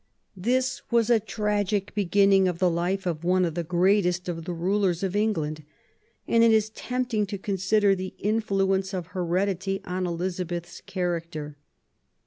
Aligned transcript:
This 0.35 0.81
was 0.89 1.11
a 1.11 1.19
tragic 1.19 1.93
beginning 1.93 2.47
of 2.47 2.57
the 2.57 2.71
life 2.71 3.05
of 3.05 3.23
one 3.23 3.45
of 3.45 3.53
the 3.53 3.63
greatest 3.63 4.27
of 4.27 4.45
the 4.45 4.51
rulers 4.51 5.03
of 5.03 5.15
England, 5.15 5.63
and 6.27 6.43
it 6.43 6.51
is 6.51 6.71
tempt 6.71 7.13
ing 7.13 7.27
to 7.27 7.37
consider 7.37 7.93
the 7.93 8.15
influence 8.17 8.95
of 8.95 9.07
heredity 9.13 9.79
on 9.85 10.07
Elizabeth's 10.07 10.81
character. 10.83 11.55